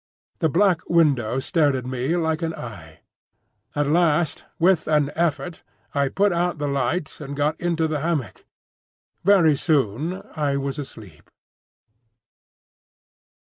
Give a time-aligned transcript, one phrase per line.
[0.39, 3.01] The black window stared at me like an eye.
[3.75, 5.61] At last with an effort
[5.93, 8.45] I put out the light and got into the hammock.
[9.23, 11.29] Very soon I was asleep.